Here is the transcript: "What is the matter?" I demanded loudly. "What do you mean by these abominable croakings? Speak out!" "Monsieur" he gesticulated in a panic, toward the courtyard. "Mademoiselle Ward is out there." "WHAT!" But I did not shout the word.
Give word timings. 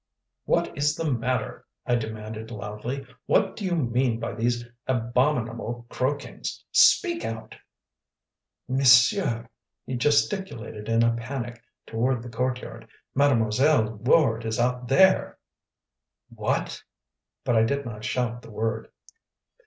"What 0.45 0.75
is 0.75 0.95
the 0.95 1.11
matter?" 1.11 1.63
I 1.85 1.93
demanded 1.93 2.49
loudly. 2.49 3.05
"What 3.27 3.55
do 3.55 3.63
you 3.63 3.75
mean 3.75 4.19
by 4.19 4.33
these 4.33 4.65
abominable 4.87 5.85
croakings? 5.89 6.65
Speak 6.71 7.23
out!" 7.23 7.53
"Monsieur" 8.67 9.47
he 9.85 9.93
gesticulated 9.95 10.89
in 10.89 11.03
a 11.03 11.13
panic, 11.15 11.61
toward 11.85 12.23
the 12.23 12.29
courtyard. 12.29 12.87
"Mademoiselle 13.13 13.93
Ward 13.97 14.43
is 14.43 14.57
out 14.59 14.87
there." 14.87 15.37
"WHAT!" 16.33 16.81
But 17.45 17.55
I 17.55 17.61
did 17.63 17.85
not 17.85 18.03
shout 18.03 18.41
the 18.41 18.49
word. 18.49 18.89